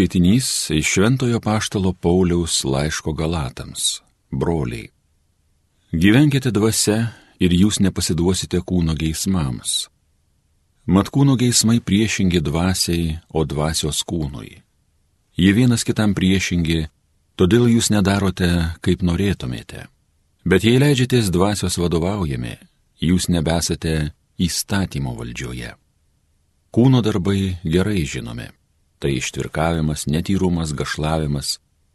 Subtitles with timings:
[0.00, 4.00] skaitinys iš Šventojo Paštalo Pauliaus laiško Galatams.
[4.30, 4.88] Broliai.
[5.92, 9.90] Gyvenkite dvasia ir jūs nepasiduosite kūno geismams.
[10.86, 14.62] Mat kūno geismai priešingi dvasiai, o dvasios kūnui.
[15.36, 16.86] Jie vienas kitam priešingi,
[17.36, 18.48] todėl jūs nedarote,
[18.80, 19.84] kaip norėtumėte.
[20.48, 22.56] Bet jei leidžiatės dvasios vadovaujami,
[23.04, 25.74] jūs nebesate įstatymo valdžioje.
[26.72, 28.48] Kūno darbai gerai žinomi
[29.00, 31.54] Tai ištvirkavimas, netyrumas, gašlavimas,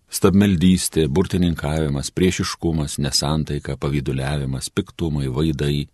[0.09, 5.86] stabmeldystė, burtininkavimas, priešiškumas, nesantaika, pavyduliavimas, piktumai, vaidai,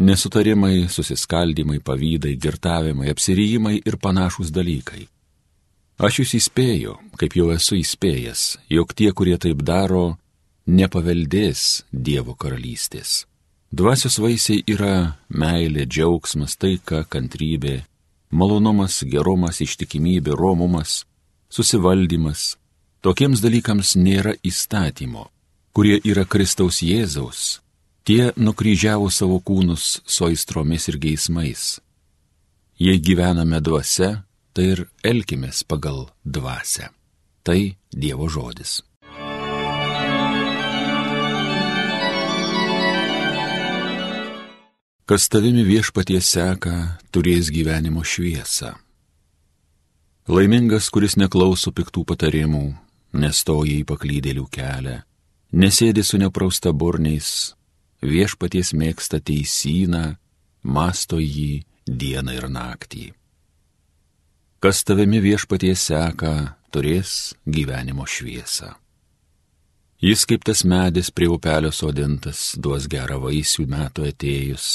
[0.00, 5.04] nesutarimai, susiskaldimai, pavydai, girtavimai, apsirijimai ir panašus dalykai.
[6.00, 10.16] Aš jūs įspėju, kaip jau esu įspėjęs, jog tie, kurie taip daro,
[10.66, 13.24] nepaveldės Dievo karalystės.
[13.74, 17.82] Dvasios vaisiai yra meilė, džiaugsmas, taika, kantrybė,
[18.34, 21.04] malonumas, gerumas, ištikimybė, romumas,
[21.48, 22.54] susivaldymas.
[23.04, 25.28] Tokiems dalykams nėra įstatymo,
[25.76, 27.60] kurie yra Kristaus Jėzaus.
[28.04, 31.78] Tie nukryžiavo savo kūnus su aistromis ir geismais.
[32.80, 36.90] Jei gyvename dvasia, tai ir elkimės pagal dvasę.
[37.44, 37.60] Tai
[37.92, 38.80] Dievo žodis.
[45.04, 48.70] Kas tavimi viešpatie seka, turės gyvenimo šviesą.
[50.32, 52.62] Laimingas, kuris neklauso piktų patarimų,
[53.12, 54.94] nestoja į paklydėlių kelią,
[55.60, 57.52] nesėdi su neprausta burniais,
[58.00, 60.14] viešpaties mėgsta teisyną,
[60.64, 63.10] masto jį dieną ir naktį.
[64.64, 68.72] Kas tavimi viešpatie seka, turės gyvenimo šviesą.
[70.00, 74.72] Jis kaip tas medis prie upelio sodintas, duos gerą vaisių metų atėjus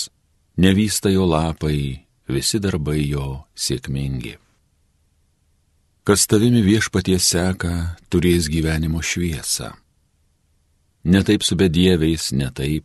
[0.60, 4.36] nevysta jo lapai, visi darbai jo sėkmingi.
[6.04, 9.72] Kas tavimi viešpatie seka, turės gyvenimo šviesą.
[11.06, 12.84] Netaip su bedieviais, netaip,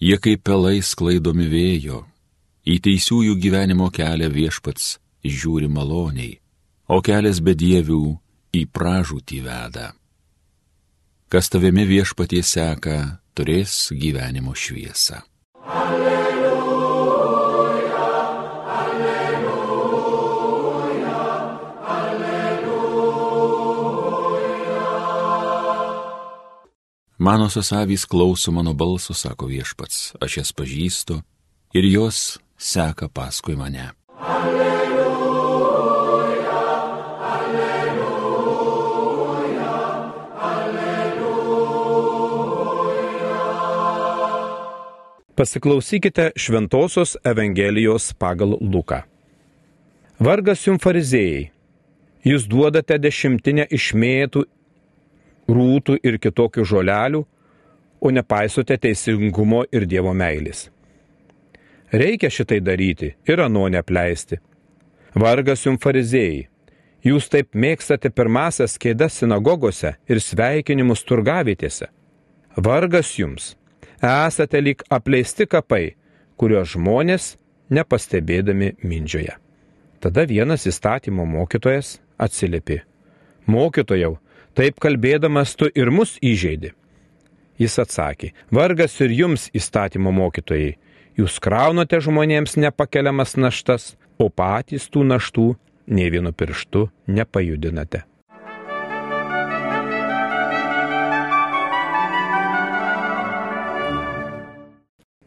[0.00, 2.04] jie kaip pelai sklaidomi vėjo,
[2.64, 6.38] į teisiųjų gyvenimo kelią viešpats žiūri maloniai,
[6.88, 8.04] o kelias bedievių
[8.56, 9.90] į pražūtį veda.
[11.30, 15.20] Kas tavimi viešpatie seka, turės gyvenimo šviesą.
[15.66, 16.19] Alleluja.
[27.30, 31.22] Manosios avys klauso mano balso, sako viešpats, aš jas pažįstu
[31.78, 33.94] ir jos seka paskui mane.
[34.18, 35.70] Alleluja,
[37.34, 38.10] alleluja,
[40.50, 41.30] alleluja.
[45.38, 49.06] Pasiklausykite Šventojios Evangelijos pagal Luką.
[50.18, 51.54] Vargas jums farizėjai,
[52.26, 54.50] jūs duodate dešimtinę išmėtų
[55.50, 57.24] rūtų ir kitokių žolelių,
[58.00, 60.68] o nepaisote teisingumo ir Dievo meilės.
[61.92, 64.38] Reikia šitai daryti ir anu nepleisti.
[65.14, 66.46] Vargas jums farizėjai,
[67.04, 71.90] jūs taip mėgstate pirmasias kėdas sinagogose ir sveikinimus turgavitėse.
[72.56, 73.56] Vargas jums,
[74.00, 75.96] esate lyg apleisti kapai,
[76.38, 77.34] kuriuos žmonės
[77.70, 79.34] nepastebėdami mindžioje.
[80.00, 82.80] Tada vienas įstatymo mokytojas atsiliepė.
[83.50, 84.14] Mokytojau,
[84.54, 86.72] Taip kalbėdamas tu ir mus įžeidi.
[87.60, 90.76] Jis atsakė, vargas ir jums įstatymo mokytojai,
[91.20, 95.48] jūs kraunate žmonėms nepakeliamas naštas, o patys tų naštų
[95.92, 98.04] nei vienu pirštu nepajudinate.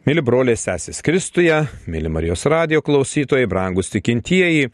[0.04, 4.68] Mili broliai sesės Kristuje, mili Marijos radio klausytojai, brangus tikintieji,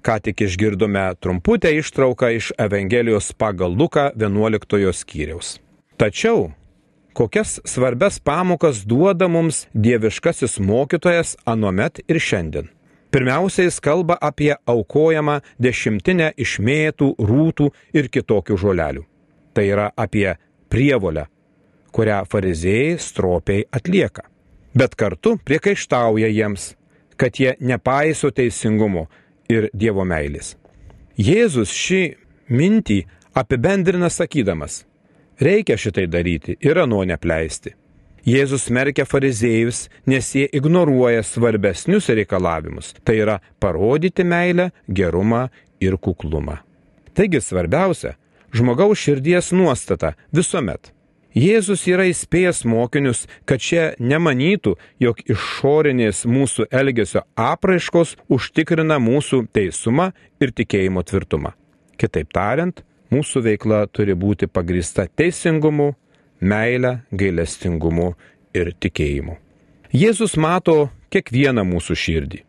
[0.00, 5.58] Ką tik išgirdome trumputę ištrauką iš Evangelijos pagal Luką 11 skyriaus.
[5.96, 6.52] Tačiau,
[7.12, 12.70] kokias svarbias pamokas duoda mums dieviškasis mokytojas anuomet ir šiandien?
[13.10, 19.04] Pirmiausia, jis kalba apie aukojamą dešimtinę išmėtų, rūtų ir kitokių žolelių.
[19.52, 20.36] Tai yra apie
[20.70, 21.26] prievolę,
[21.92, 24.22] kurią fariziejai stropiai atlieka.
[24.74, 26.76] Bet kartu priekaištauja jiems,
[27.18, 29.08] kad jie nepaiso teisingumo
[29.50, 30.54] ir Dievo meilės.
[31.18, 32.02] Jėzus šį
[32.50, 33.02] mintį
[33.36, 34.84] apibendrina sakydamas,
[35.40, 37.74] reikia šitai daryti ir anu nepleisti.
[38.26, 45.48] Jėzus smerkia fariziejus, nes jie ignoruoja svarbesnius reikalavimus- tai yra parodyti meilę, gerumą
[45.80, 46.58] ir kuklumą.
[47.14, 48.14] Taigi svarbiausia-
[48.56, 50.92] žmogaus širdies nuostata visuomet
[51.30, 60.10] Jėzus yra įspėjęs mokinius, kad šie nemanytų, jog išorinės mūsų elgesio apraiškos užtikrina mūsų teisumą
[60.42, 61.52] ir tikėjimo tvirtumą.
[62.00, 62.82] Kitaip tariant,
[63.14, 65.92] mūsų veikla turi būti pagrista teisingumu,
[66.40, 68.14] meile, gailestingumu
[68.54, 69.36] ir tikėjimu.
[69.94, 72.40] Jėzus mato kiekvieną mūsų širdį.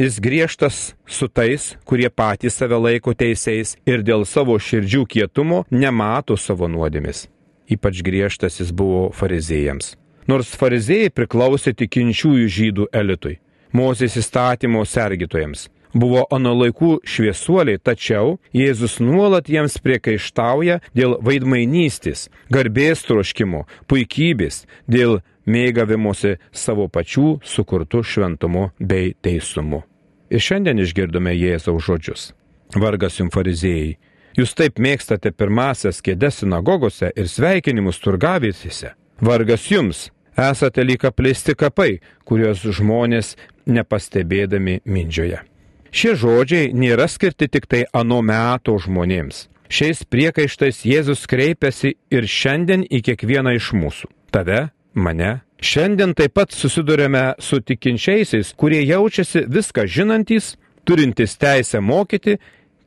[0.00, 6.38] Jis griežtas su tais, kurie patys save laiko teisėjais ir dėl savo širdžių kietumo nemato
[6.40, 7.26] savo nuodėmis.
[7.70, 9.94] Ypač griežtas jis buvo fariziejams.
[10.30, 13.38] Nors fariziejai priklausė tikinčiųjų žydų elitui,
[13.72, 23.04] Mozės įstatymo sergitojams, buvo ano laikų šviesuoliai, tačiau Jėzus nuolat jiems priekaištauja dėl vaidmainystės, garbės
[23.06, 29.84] troškimo, puikybės, dėl mėgavimuose savo pačių sukurtų šventumu bei teisumu.
[30.30, 32.30] Ir šiandien išgirdome Jėzaus žodžius.
[32.74, 33.96] Vargas jums fariziejai.
[34.38, 38.94] Jūs taip mėgstate pirmasias kėdes sinagogose ir sveikinimus turgavietėse.
[39.20, 40.08] Vargas jums.
[40.40, 43.34] Esate lyg apleisti kapai, kuriuos žmonės
[43.68, 45.42] nepastebėdami mindžioje.
[45.90, 49.48] Šie žodžiai nėra skirti tik tai ano meto žmonėms.
[49.70, 54.08] Šiais priekaištais Jėzus kreipiasi ir šiandien į kiekvieną iš mūsų.
[54.34, 55.40] Tave, mane.
[55.60, 60.54] Šiandien taip pat susidurėme su tikinčiaisiais, kurie jaučiasi viską žinantys,
[60.88, 62.38] turintys teisę mokyti,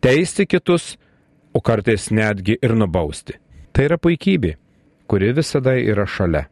[0.04, 0.96] teisti kitus,
[1.54, 3.38] o kartais netgi ir nubausti.
[3.74, 4.56] Tai yra puikybė,
[5.08, 6.48] kuri visada yra šalia.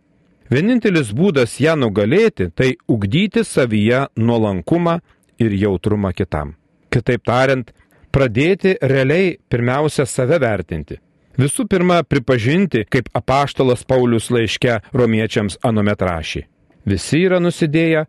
[0.51, 4.99] Vienintelis būdas ją nugalėti- tai ugdyti savyje nuolankumą
[5.39, 6.55] ir jautrumą kitam.
[6.91, 7.71] Kitaip tariant,
[8.11, 10.99] pradėti realiai pirmiausia save vertinti
[11.39, 16.43] Visų pirma, pripažinti, kaip apaštalas Paulius laiške romiečiams anomet rašė.
[16.85, 18.03] Visi yra nusidėję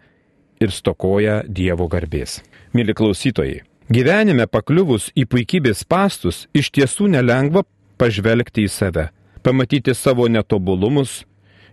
[0.63, 2.41] ir stokoja Dievo garbės.
[2.75, 3.61] Mili klausytojai,
[3.93, 7.65] gyvenime pakliuvus į puikybės pastus iš tiesų nelengva
[8.01, 9.09] pažvelgti į save,
[9.45, 11.23] pamatyti savo netobulumus,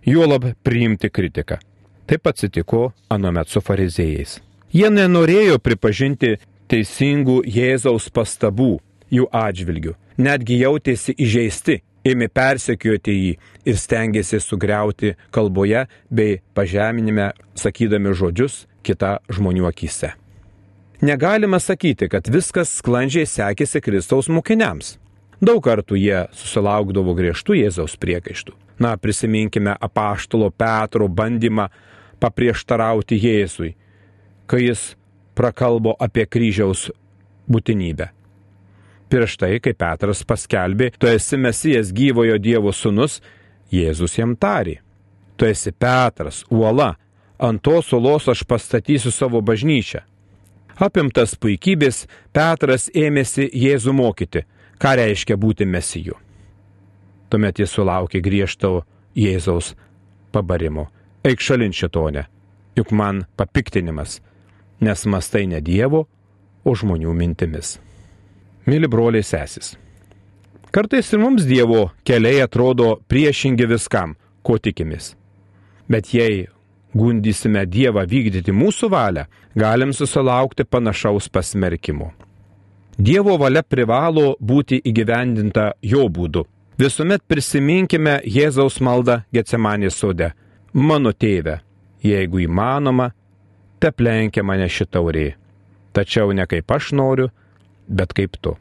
[0.06, 1.58] juolab priimti kritiką.
[2.06, 4.40] Taip atsitiko anomet su fariziejais.
[4.74, 6.36] Jie nenorėjo pripažinti
[6.70, 8.76] teisingų Jėzaus pastabų
[9.10, 13.32] jų atžvilgių netgi jautėsi įžeisti, ėmė persekioti jį
[13.68, 20.14] ir stengiasi sugriauti kalboje bei pažeminime, sakydami žodžius kitą žmonių akise.
[21.00, 24.98] Negalima sakyti, kad viskas sklandžiai sekėsi Kristaus mokiniams.
[25.40, 28.52] Daug kartų jie susilaukdavo griežtų Jėzaus priekaištų.
[28.84, 31.70] Na, prisiminkime apaštalo Petro bandymą
[32.20, 33.70] paprieštarauti Jėzui,
[34.44, 34.82] kai jis
[35.36, 36.90] prakalbo apie kryžiaus
[37.48, 38.10] būtinybę.
[39.08, 43.22] Prieš tai, kai Petras paskelbė, tu esi Mesijas gyvojo Dievo sūnus,
[43.72, 44.82] Jėzus jam tarė.
[45.40, 46.92] Tu esi Petras, uola,
[47.40, 50.04] ant tos uolos aš pastatysiu savo bažnyčią.
[50.80, 54.46] Apimtas puikybės, Petras ėmėsi Jėzų mokyti,
[54.80, 56.16] ką reiškia būti mesiju.
[57.28, 58.80] Tuomet jis sulaukė griežto
[59.12, 59.74] Jėzaus
[60.32, 60.88] pabarimo.
[61.20, 62.24] Eik šalin šitone,
[62.80, 64.22] juk man papiktinimas,
[64.80, 66.06] nes mastai ne Dievo,
[66.64, 67.76] o žmonių mintimis.
[68.64, 69.74] Mili broliai sesis.
[70.72, 75.12] Kartais ir mums Dievo keliai atrodo priešingi viskam, ko tikimės.
[75.90, 76.46] Bet jei
[76.94, 82.10] gundysime Dievą vykdyti mūsų valią, galim susilaukti panašaus pasmerkimo.
[82.98, 86.44] Dievo valia privalo būti įgyvendinta jo būdu.
[86.80, 90.32] Visuomet prisiminkime Jėzaus maldą Getsemanės sode.
[90.72, 91.60] Mano tėve,
[92.04, 93.10] jeigu įmanoma,
[93.80, 95.34] te plenkia mane šitaurė.
[95.92, 97.30] Tačiau ne kaip aš noriu,
[97.88, 98.54] bet kaip tu.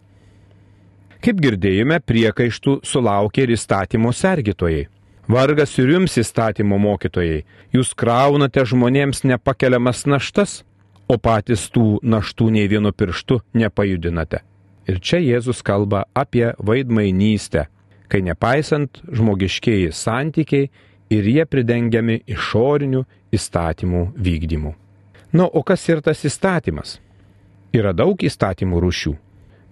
[1.19, 4.87] Kaip girdėjome, priekaištų sulaukė ir įstatymo sergitojai.
[5.29, 10.63] Vargas ir jums įstatymo mokytojai, jūs kraunate žmonėms nepakeliamas naštas,
[11.05, 14.39] o patys tų naštų nei vienu pirštu nepajudinate.
[14.89, 17.67] Ir čia Jėzus kalba apie vaidmainystę,
[18.09, 20.71] kai nepaisant žmogiškieji santykiai
[21.13, 24.73] ir jie pridengiami išorinių įstatymų vykdymu.
[25.37, 26.97] Na, o kas yra tas įstatymas?
[27.69, 29.13] Yra daug įstatymų rušių,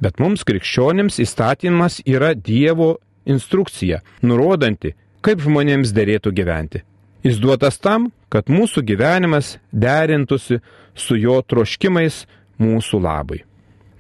[0.05, 4.93] bet mums krikščionėms įstatymas yra Dievo instrukcija, nurodanti,
[5.25, 6.83] kaip žmonėms dėrėtų gyventi.
[7.25, 10.61] Jis duotas tam, kad mūsų gyvenimas derintusi
[10.95, 12.25] su jo troškimais
[12.61, 13.43] mūsų labai.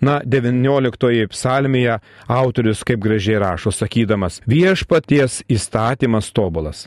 [0.01, 1.97] Na, 19 psalmėje
[2.29, 6.85] autorius kaip gražiai rašo, sakydamas, viešpaties įstatymas tobulas.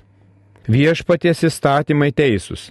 [0.71, 2.69] Viešpaties įstatymai teisūs,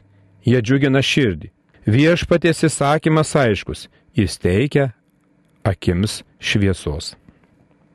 [0.48, 1.51] jie džiugina širdį.
[1.89, 4.92] Viešpaties įsakymas aiškus, jis teikia
[5.68, 7.16] akims šviesos.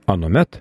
[0.05, 0.61] Anuomet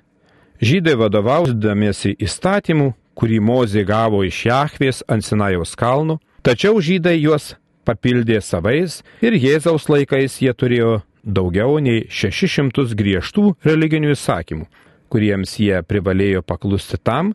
[0.63, 7.53] žydai vadovaudamiesi įstatymu, kurį Mozė gavo iš Jahvės ant Sinajaus kalnų, tačiau žydai juos
[7.85, 14.67] papildė savais ir Jėzaus laikais jie turėjo daugiau nei 600 griežtų religinių įsakymų,
[15.11, 17.33] kuriems jie privalėjo paklusti tam,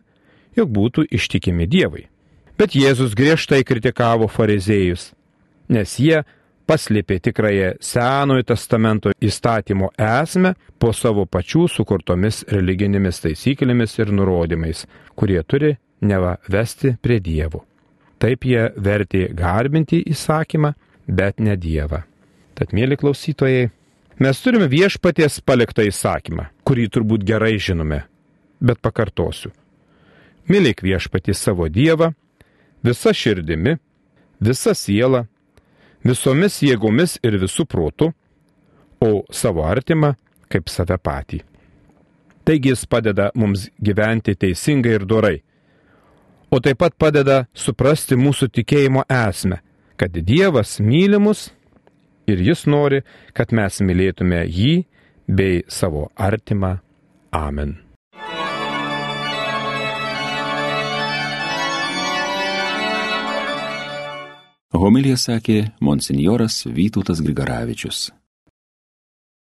[0.57, 2.07] jog būtų ištikimi Dievui.
[2.59, 5.13] Bet Jėzus griežtai kritikavo fariziejus,
[5.71, 6.25] nes jie
[6.69, 14.85] paslėpė tikrąją Senojo testamento įstatymo esmę po savo pačių sukurtomis religinėmis taisyklėmis ir nurodymais,
[15.17, 17.63] kurie turi neva vesti prie Dievo.
[18.19, 20.73] Taip jie vertė garbinti įsakymą,
[21.07, 22.03] bet ne Dievą.
[22.53, 23.69] Tad, mėly klausytojai,
[24.19, 28.03] mes turime viešpaties paliktą įsakymą, kurį turbūt gerai žinome,
[28.59, 29.53] bet pakartosiu.
[30.51, 32.11] Mylėk viešpatį savo Dievą,
[32.83, 33.77] visa širdimi,
[34.43, 35.25] visa siela,
[36.05, 38.11] visomis jėgomis ir visų protų,
[38.99, 40.13] o savo artimą
[40.51, 41.41] kaip save patį.
[42.43, 45.37] Taigi jis padeda mums gyventi teisingai ir dorai,
[46.49, 49.59] o taip pat padeda suprasti mūsų tikėjimo esmę,
[49.99, 51.49] kad Dievas myli mus
[52.27, 53.03] ir jis nori,
[53.33, 54.73] kad mes mylėtume jį
[55.27, 56.79] bei savo artimą.
[57.31, 57.88] Amen.
[64.69, 68.11] Homilija sakė monsinjoras Vytautas Grigaravičius.